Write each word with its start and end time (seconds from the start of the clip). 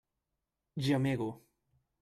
Gemego. 0.83 1.29